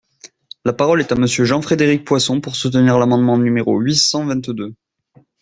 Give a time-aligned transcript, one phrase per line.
[0.65, 4.73] La parole est à Monsieur Jean-Frédéric Poisson, pour soutenir l’amendement numéro huit cent vingt-deux.